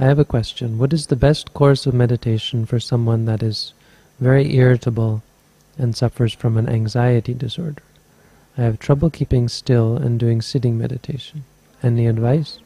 [0.00, 0.78] I have a question.
[0.78, 3.72] What is the best course of meditation for someone that is
[4.20, 5.24] very irritable
[5.76, 7.82] and suffers from an anxiety disorder?
[8.56, 11.42] I have trouble keeping still and doing sitting meditation.
[11.82, 12.60] Any advice?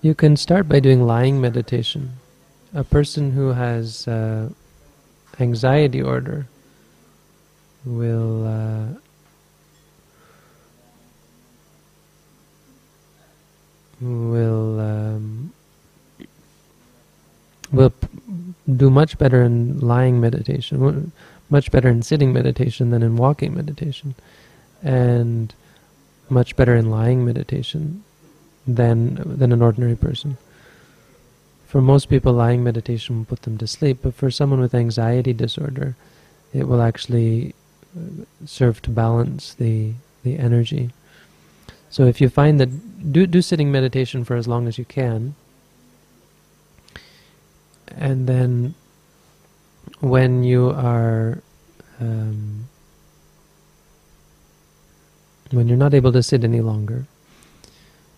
[0.00, 2.12] You can start by doing lying meditation.
[2.72, 4.48] A person who has uh,
[5.38, 6.46] anxiety order
[7.88, 8.86] will uh,
[14.00, 15.52] will um,
[17.72, 17.92] will
[18.76, 21.12] do much better in lying meditation,
[21.48, 24.14] much better in sitting meditation than in walking meditation,
[24.82, 25.54] and
[26.28, 28.04] much better in lying meditation
[28.66, 30.36] than than an ordinary person.
[31.66, 35.34] For most people, lying meditation will put them to sleep, but for someone with anxiety
[35.34, 35.96] disorder,
[36.54, 37.54] it will actually
[38.44, 39.92] serve to balance the
[40.22, 40.90] the energy.
[41.90, 45.34] So if you find that do do sitting meditation for as long as you can,
[47.96, 48.74] and then
[50.00, 51.42] when you are
[52.00, 52.68] um,
[55.50, 57.06] when you're not able to sit any longer,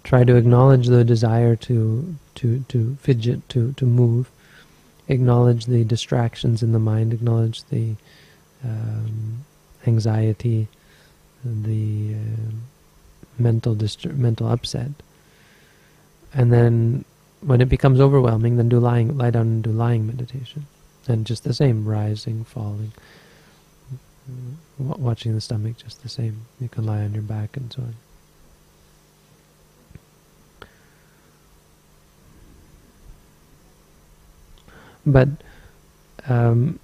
[0.03, 4.31] try to acknowledge the desire to to to fidget, to to move,
[5.09, 7.95] acknowledge the distractions in the mind, acknowledge the
[8.65, 9.45] um,
[9.87, 10.69] anxiety,
[11.45, 12.53] the uh,
[13.39, 13.77] mental
[14.13, 14.91] mental upset,
[16.35, 17.05] and then
[17.41, 20.67] when it becomes overwhelming, then do lying, lie down and do lying meditation,
[21.09, 22.93] and just the same, rising, falling,
[24.79, 26.43] watching the stomach, just the same.
[26.61, 27.95] You can lie on your back and so on.
[35.07, 35.29] But
[36.29, 36.79] um,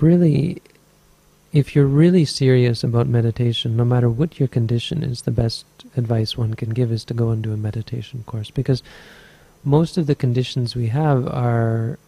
[0.00, 0.60] really,
[1.52, 5.64] if you're really serious about meditation, no matter what your condition is, the best
[5.96, 8.82] advice one can give is to go and do a meditation course because
[9.64, 11.98] most of the conditions we have are,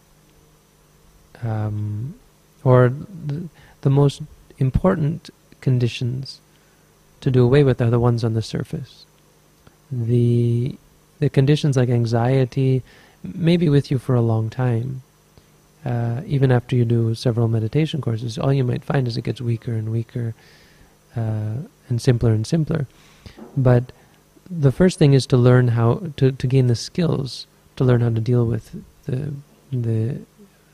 [1.43, 2.13] um,
[2.63, 3.49] or the,
[3.81, 4.21] the most
[4.59, 5.29] important
[5.59, 6.39] conditions
[7.21, 9.05] to do away with are the ones on the surface.
[9.91, 10.77] The
[11.19, 12.81] the conditions like anxiety
[13.23, 15.03] may be with you for a long time,
[15.85, 19.41] uh, even after you do several meditation courses, all you might find is it gets
[19.41, 20.33] weaker and weaker
[21.15, 21.55] uh,
[21.89, 22.87] and simpler and simpler.
[23.57, 23.91] But
[24.49, 27.47] the first thing is to learn how to, to gain the skills
[27.81, 28.75] to learn how to deal with
[29.05, 29.33] the
[29.71, 30.19] the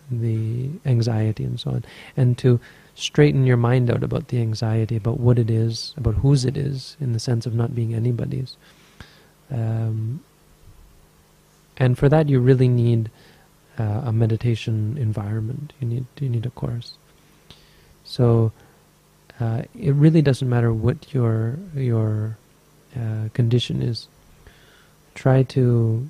[0.09, 1.85] the anxiety and so on,
[2.15, 2.59] and to
[2.95, 6.97] straighten your mind out about the anxiety, about what it is, about whose it is,
[6.99, 8.57] in the sense of not being anybody's.
[9.51, 10.21] Um,
[11.77, 13.11] and for that, you really need
[13.77, 15.73] uh, a meditation environment.
[15.79, 16.97] You need you need a course.
[18.03, 18.51] So
[19.39, 22.37] uh, it really doesn't matter what your your
[22.95, 24.07] uh, condition is.
[25.13, 26.09] Try to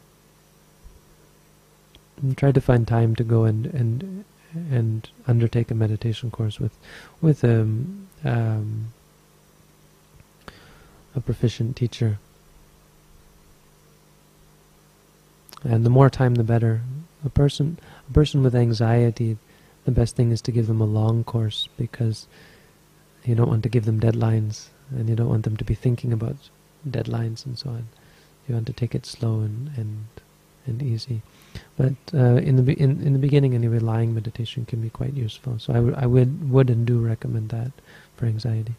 [2.35, 6.77] try to find time to go and and and undertake a meditation course with
[7.22, 8.94] with a um, um,
[11.16, 12.19] a proficient teacher.
[15.63, 16.81] And the more time, the better
[17.25, 17.79] a person
[18.09, 19.38] a person with anxiety,
[19.85, 22.28] the best thing is to give them a long course because
[23.23, 26.13] you don't want to give them deadlines and you don't want them to be thinking
[26.13, 26.35] about
[26.89, 27.88] deadlines and so on.
[28.47, 30.06] You want to take it slow and and,
[30.66, 31.22] and easy.
[31.75, 35.59] But uh, in the in, in the beginning, anyway, lying meditation can be quite useful.
[35.59, 37.72] So I, I would would and do recommend that
[38.16, 38.75] for anxiety.